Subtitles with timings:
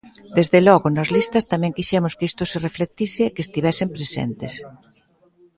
[0.37, 4.53] Desde logo nas listas tamén quixemos que isto se reflectise e que estivesen presentes.